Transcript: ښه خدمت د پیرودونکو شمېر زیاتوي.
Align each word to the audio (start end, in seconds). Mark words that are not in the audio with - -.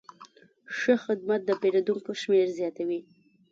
ښه 0.77 0.93
خدمت 1.05 1.41
د 1.45 1.49
پیرودونکو 1.61 2.11
شمېر 2.21 2.47
زیاتوي. 2.59 2.99